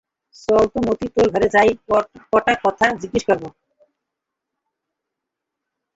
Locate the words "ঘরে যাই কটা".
1.33-2.53